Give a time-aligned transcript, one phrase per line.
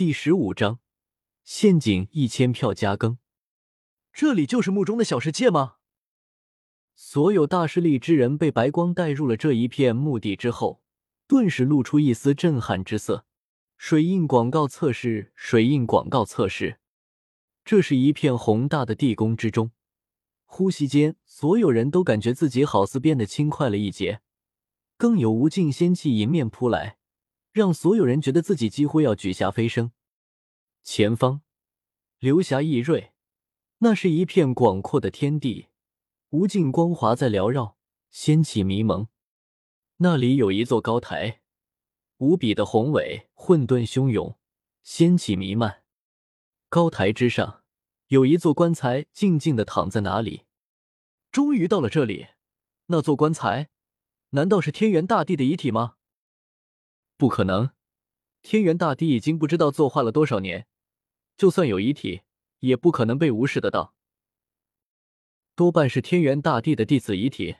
[0.00, 0.78] 第十五章
[1.44, 3.18] 陷阱一千票加更。
[4.14, 5.74] 这里就是墓中的小世界吗？
[6.94, 10.82] 所有大势力之人被白光带入了这一片墓地之后，
[11.26, 13.26] 顿时露出一丝震撼之色。
[13.76, 16.80] 水印广告测试，水印广告测试。
[17.62, 19.70] 这是一片宏大的地宫之中，
[20.46, 24.22] 呼吸间，所有人都感觉自己好似变得轻快了一截，
[24.96, 26.96] 更有无尽仙气迎面扑来，
[27.52, 29.92] 让所有人觉得自己几乎要举霞飞升。
[30.82, 31.42] 前方，
[32.18, 33.12] 流霞溢锐，
[33.78, 35.68] 那是一片广阔的天地。
[36.30, 37.76] 无尽光华在缭绕，
[38.10, 39.08] 仙气迷蒙。
[39.96, 41.40] 那里有一座高台，
[42.18, 44.38] 无比的宏伟，混沌汹涌，
[44.84, 45.82] 仙气弥漫。
[46.68, 47.64] 高台之上
[48.06, 50.44] 有一座棺材，静静的躺在哪里。
[51.32, 52.28] 终于到了这里，
[52.86, 53.68] 那座棺材，
[54.30, 55.96] 难道是天元大帝的遗体吗？
[57.20, 57.72] 不可能，
[58.40, 60.66] 天元大帝已经不知道作画了多少年，
[61.36, 62.22] 就算有遗体，
[62.60, 63.94] 也不可能被无视得到。
[65.54, 67.56] 多半是天元大帝的弟子遗体。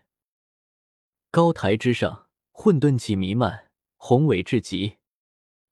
[1.30, 4.97] 高台之上，混沌气弥漫，宏伟至极。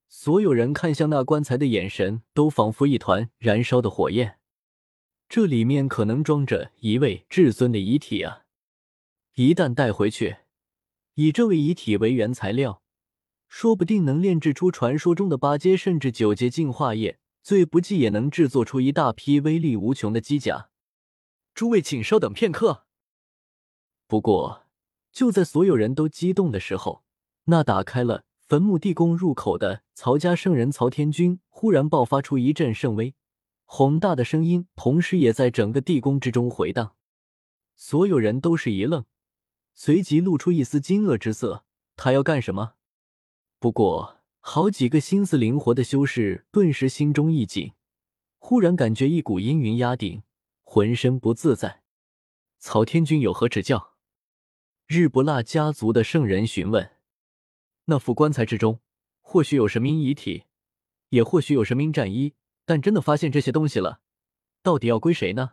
[0.06, 4.38] 所有人看向那棺材的眼神，都仿佛一团燃烧的火焰。
[5.30, 8.44] 这里面可能装着一位至尊的遗体啊！
[9.36, 10.36] 一旦带回去，
[11.14, 12.82] 以这位遗体为原材料，
[13.48, 20.68] 说不定能炼制出传说中的八阶甚至九阶净化液，最不济也能制作出一大批威力无穷的机甲。
[21.54, 22.84] 诸位，请稍等片刻。
[24.06, 24.66] 不过，
[25.10, 27.02] 就在所有人都激动的时候，
[27.44, 33.14] 那打开了坟墓地宫入口的曹家圣人曹天君忽然爆发出一阵圣威，
[33.64, 36.94] 宏大的声音同时也在整个地宫之中回荡。
[37.74, 39.04] 所有人都是一愣，
[39.74, 41.64] 随即露出一丝惊愕之色。
[41.96, 42.74] 他要干什么？
[43.58, 47.72] 不过，好几个心思灵活的修士顿时心中一紧，
[48.38, 50.22] 忽然感觉一股阴云压顶。
[50.70, 51.82] 浑身不自在，
[52.58, 53.94] 曹天君有何指教？
[54.86, 56.90] 日不落家族的圣人询问。
[57.86, 58.80] 那副棺材之中，
[59.22, 60.44] 或许有神明遗体，
[61.08, 62.34] 也或许有神明战衣，
[62.66, 64.02] 但真的发现这些东西了，
[64.62, 65.52] 到底要归谁呢？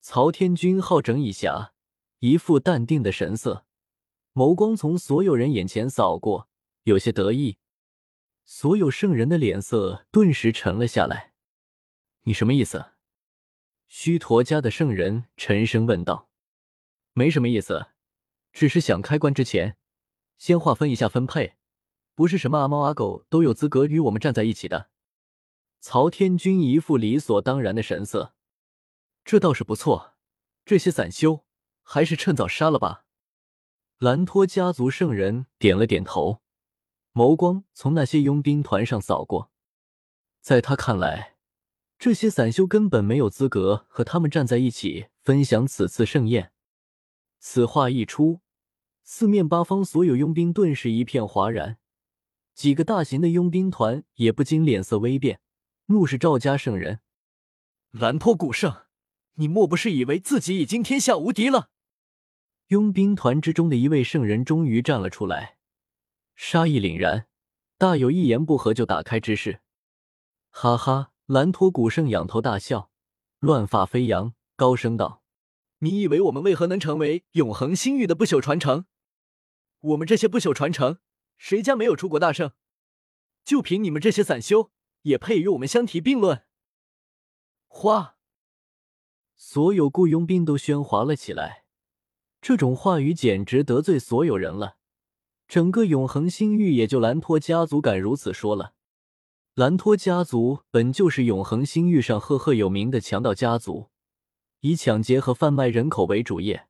[0.00, 1.72] 曹天君好整以暇，
[2.20, 3.66] 一副淡定的神色，
[4.34, 6.48] 眸光从所有人眼前扫过，
[6.84, 7.58] 有些得意。
[8.44, 11.32] 所有圣人的脸色顿时沉了下来。
[12.22, 12.92] 你什么意思？
[13.88, 16.28] 须陀家的圣人沉声问道
[17.14, 17.88] ：“没什么意思，
[18.52, 19.76] 只是想开棺之前，
[20.38, 21.56] 先划分一下分配，
[22.14, 24.90] 不是什么阿猫阿狗都有资格与我们站在一起的。”
[25.80, 28.34] 曹天君一副理所当然的神色
[29.24, 30.14] ：“这倒是不错，
[30.64, 31.44] 这些散修
[31.82, 33.04] 还是趁早杀了吧。”
[33.98, 36.41] 兰托家族圣人点了点头，
[37.12, 39.50] 眸光从那些佣兵团上扫过，
[40.40, 41.36] 在他看来。
[41.98, 46.50] 这些散修根本没有资格和他们站在一起分享此次盛宴。
[47.38, 48.40] 此话一出，
[49.04, 51.78] 四面八方所有佣兵顿时一片哗然，
[52.54, 55.40] 几个大型的佣兵团也不禁脸色微变，
[55.86, 56.98] 怒视赵家圣人。
[57.92, 58.86] 兰托古圣，
[59.34, 61.70] 你莫不是以为自己已经天下无敌了？
[62.68, 65.58] 佣兵团之中的一位圣人终于站了出来，
[66.34, 67.26] 杀意凛然，
[67.78, 69.60] 大有一言不合就打开之势。
[70.50, 71.10] 哈哈。
[71.26, 72.90] 兰托古圣仰头大笑，
[73.38, 75.22] 乱发飞扬，高声道
[75.78, 78.84] ：“你以为我们为何能成为永恒星域的不朽传承？
[79.80, 80.98] 我们这些不朽传承，
[81.38, 82.52] 谁家没有出国大圣？
[83.44, 84.72] 就凭你们这些散修，
[85.02, 86.44] 也配与我们相提并论？”
[87.68, 88.16] 哗！
[89.34, 91.64] 所有雇佣兵都喧哗了起来，
[92.42, 94.76] 这种话语简直得罪所有人了。
[95.52, 98.72] 整个永恒星域，也就兰托家族敢如此说了。
[99.52, 103.90] 兰托家族本就是永恒星域上赫赫有名的强盗家族，
[104.60, 106.68] 以抢劫和贩卖人口为主业，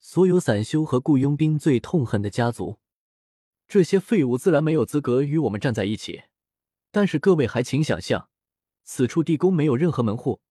[0.00, 2.76] 所有散修和雇佣兵最痛恨的家族。
[3.66, 6.24] 这些废物自然没有资格与我们站在一起。
[6.90, 8.28] 但是各位还请想象，
[8.84, 10.42] 此处地宫没有任何门户，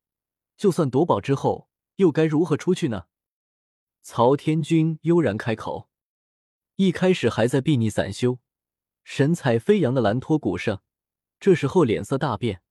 [0.58, 3.04] 就算夺宝之后，又该如何出去呢？
[4.02, 5.89] 曹天君悠然开口。
[6.80, 8.40] 一开始还在睥睨散修，
[9.04, 10.80] 神采飞扬的兰托古圣。
[11.38, 12.62] 这时候脸色大变，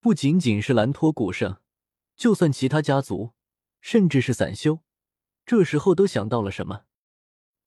[0.00, 1.56] 不仅仅是兰托古圣，
[2.14, 3.32] 就算其他家族，
[3.80, 4.80] 甚至是散修，
[5.46, 6.82] 这时候都想到了什么。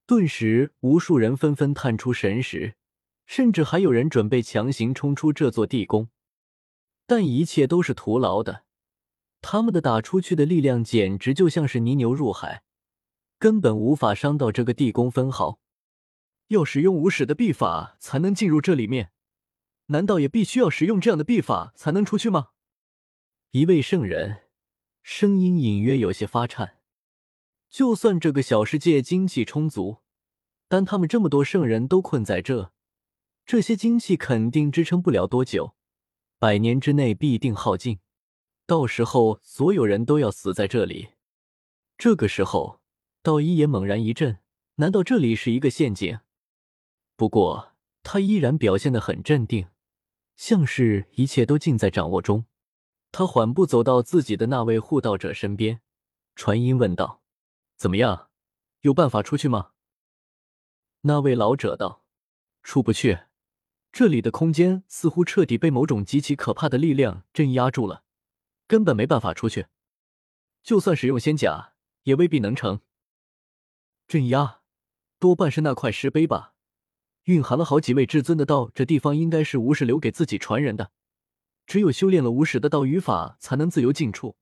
[0.06, 2.76] 顿时，无数人纷纷探出神识，
[3.26, 6.10] 甚至还有人准备强行冲出这座地宫，
[7.08, 8.66] 但一切都是徒劳的。
[9.42, 12.62] 他们的打出去的力量简直就像是泥牛入海，
[13.46, 15.60] 根本无法伤到这个地宫分毫。
[16.48, 19.12] 要使用无始的秘法才能进入这里面。
[19.90, 22.48] 难道也必须要使用这样的秘法才能出去吗？
[23.52, 24.46] 一位圣人
[25.04, 26.80] 声音隐约有些发颤。
[27.70, 29.98] 就算这个小世界精气充足，
[30.68, 32.74] 但他们这么多圣人都困在这，
[33.46, 35.76] 这些精气肯定支撑不了多久，
[36.40, 38.00] 百年之内必定耗尽，
[38.66, 41.10] 到时候所有人都要死在这里。
[41.96, 42.82] 这个时候，
[43.26, 44.38] 道一也猛然一震，
[44.76, 46.20] 难道这里是一个陷阱？
[47.16, 47.74] 不过
[48.04, 49.68] 他依然表现得很镇定，
[50.36, 52.46] 像是一切都尽在掌握中。
[53.12, 55.82] 他缓步走到自己的那位护道者身边，
[56.36, 57.24] 传音问道。
[57.76, 58.30] 怎么样，
[58.82, 59.72] 有办法出去吗？
[61.02, 62.04] 那位老者道
[62.62, 63.22] ：“出不去，
[63.92, 68.04] 这里的空间似乎彻底被某种极其可怕的力量镇压住了，
[68.68, 69.66] 根本没办法出去。
[70.62, 71.74] 就算使用仙甲，
[72.04, 72.82] 也未必能成。
[74.08, 74.62] 镇压，
[75.20, 76.54] 多半是那块石碑吧？
[77.24, 80.92] 蕴含了好几位至尊的道，这地方应该是无始留给自己传人的。
[81.66, 84.38] 只有修炼了无始的道语法，才能自由进出。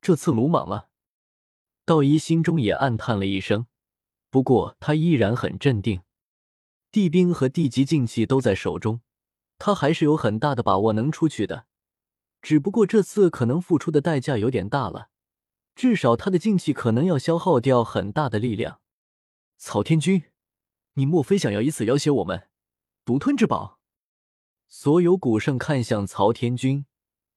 [0.00, 0.88] 这次鲁莽了。”
[1.84, 3.66] 道一心中也暗叹了一声，
[4.30, 6.00] 不过他依然很镇定。
[6.90, 9.02] 地兵和地级禁气都在手中，
[9.58, 11.66] 他还是有很大的把握能出去的。
[12.40, 15.10] 只不过这次可能付出的代价有点大了，
[15.74, 18.80] 至少他的禁气可能要消耗掉很大的力量。
[19.66, 20.24] 曹天君，
[20.92, 22.50] 你莫非想要以此要挟我们，
[23.02, 23.80] 独吞至宝？
[24.68, 26.84] 所有古圣看向曹天君，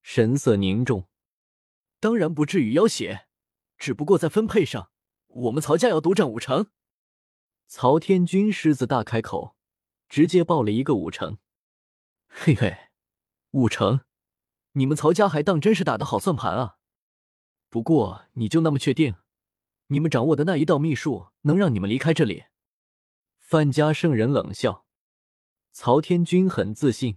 [0.02, 1.08] 神色凝重。
[1.98, 3.26] 当然不至于要挟。
[3.78, 4.90] 只不过在分配上，
[5.28, 6.70] 我们曹家要独占五成。
[7.66, 9.56] 曹天君狮子大开口，
[10.06, 11.38] 直接报了一个五成。
[12.28, 12.90] 嘿嘿，
[13.52, 14.02] 五成，
[14.72, 16.76] 你们曹家还当真是打的好算盘啊？
[17.70, 19.14] 不过你就那么确定，
[19.90, 22.44] 你们掌握的那一道秘术能让你们离开这里？
[23.38, 24.84] 范家圣人冷笑。
[25.72, 27.16] 曹天君很自信，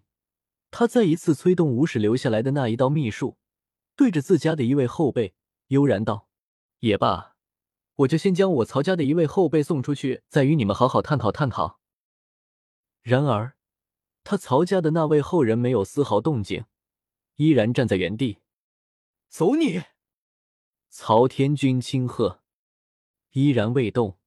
[0.70, 3.38] 他再一次催动无始留下来的那一道秘术，
[3.98, 5.34] 对着自家的一位后辈
[5.68, 6.30] 悠然道。
[6.80, 7.36] 也罢，
[7.96, 11.80] 我就先将我曹家的一位后辈送出去，再与你们好好探讨探讨。
[13.02, 13.58] 然而，
[14.24, 16.64] 他曹家的那位后人没有丝毫动静，
[17.36, 18.40] 依然站在原地。
[19.28, 19.82] 走你！
[20.90, 22.41] 曹天君轻喝，
[23.32, 24.18] 依然未动。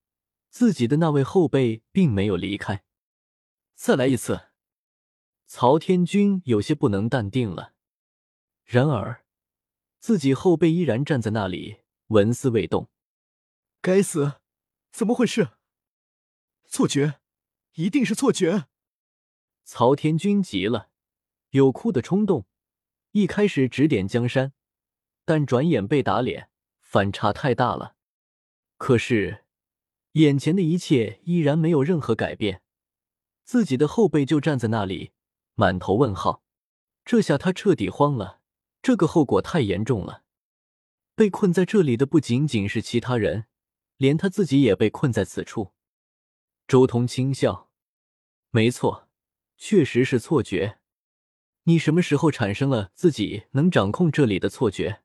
[0.49, 2.83] 自己的那位后辈并没有离开。
[3.73, 4.49] 再来一次！
[5.45, 7.73] 曹天君有些不能淡定了。
[8.63, 9.25] 然而，
[9.99, 11.81] 自己后辈依然站在那里。
[12.09, 12.91] 纹丝未动，
[13.81, 14.33] 该死，
[14.91, 15.57] 怎么回事？
[16.67, 17.19] 错觉，
[17.73, 18.67] 一定是错觉！
[19.63, 20.91] 曹天君急了，
[21.49, 22.45] 有哭的冲动。
[23.13, 24.53] 一开始指点江山，
[25.25, 27.95] 但转眼被打脸，反差太大了。
[28.85, 29.43] 可是
[30.11, 32.61] 眼前的一切依然没有任何改变，
[33.43, 35.11] 自己的后辈就站在那里，
[35.55, 36.43] 满头问号。
[37.03, 38.41] 这下他彻底慌了，
[38.83, 40.23] 这个后果太严重了。
[41.15, 43.47] 被困在这里的不仅仅是其他人，
[43.97, 45.73] 连他自己也被困在此处。
[46.67, 47.71] 周通轻笑
[48.51, 49.09] ：“没错，
[49.57, 50.77] 确实是错觉。
[51.63, 55.01] 你什么时候产生了自己能掌控这里的错觉？”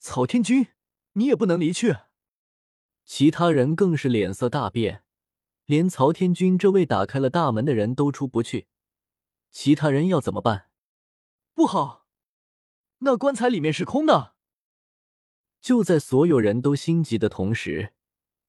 [0.00, 0.68] 曹天君，
[1.12, 1.94] 你也不能离去。
[3.06, 5.04] 其他人更是脸色大变，
[5.64, 8.66] 连曹天君这位打开了大门的人都出不去，
[9.52, 10.70] 其他人要怎么办？
[11.54, 12.04] 不好，
[12.98, 14.34] 那棺材里面是空的。
[15.60, 17.94] 就在所有人都心急的同时，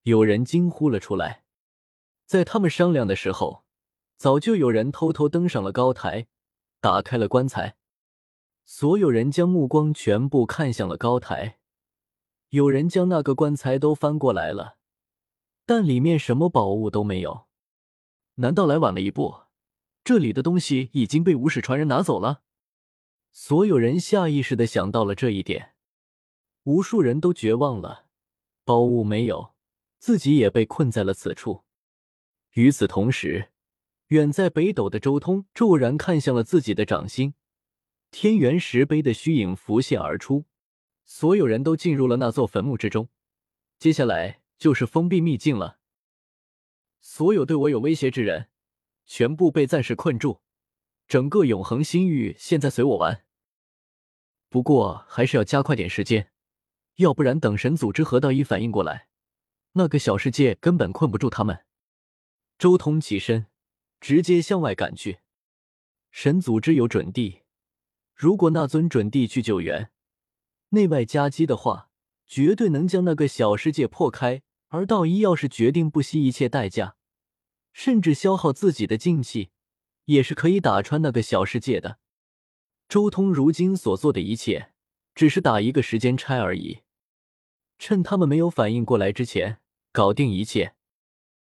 [0.01, 1.43] 有人惊呼了出来。
[2.25, 3.63] 在他们商量的时候，
[4.17, 6.27] 早就有人偷偷登上了高台，
[6.81, 7.77] 打开了棺材。
[8.65, 11.59] 所有人将目光全部看向了高台，
[12.49, 14.77] 有人将那个棺材都翻过来了，
[15.65, 17.47] 但里面什么宝物都没有。
[18.35, 19.41] 难道来晚了一步？
[20.03, 22.43] 这里的东西已经被无始传人拿走了？
[23.33, 25.73] 所有人下意识的想到了这一点。
[26.63, 28.05] 无数人都绝望了，
[28.63, 29.53] 宝物没有，
[29.99, 31.65] 自己也被困在了此处。
[32.53, 33.51] 与此同时，
[34.07, 37.33] 远在北斗的周通骤然看向了自己的掌心，
[38.09, 40.45] 天元石碑的虚影浮现而出。
[41.09, 43.07] 所有人都进入了那座坟墓之中，
[43.79, 45.79] 接下来就是封闭秘境了。
[46.99, 48.49] 所有对我有威胁之人，
[49.05, 50.41] 全部被暂时困住。
[51.07, 53.23] 整个永恒星域现在随我玩，
[54.49, 56.33] 不过还是要加快点时间。
[56.95, 59.07] 要不然，等神组织和道一反应过来，
[59.71, 61.65] 那个小世界根本困不住他们。
[62.57, 63.45] 周通起身，
[64.01, 65.19] 直接向外赶去。
[66.11, 67.43] 神组织有准地，
[68.13, 69.89] 如果那尊准地去救援，
[70.69, 71.89] 内外夹击的话，
[72.27, 74.41] 绝对能将那个小世界破开。
[74.69, 76.97] 而道一要是决定不惜一切代价，
[77.71, 79.51] 甚至消耗自己的精气，
[80.05, 81.99] 也是可以打穿那个小世界的。
[82.89, 84.73] 周通如今所做的一切，
[85.15, 86.79] 只是打一个时间差而已。
[87.79, 89.59] 趁他们没有反应过来之前，
[89.93, 90.75] 搞定一切，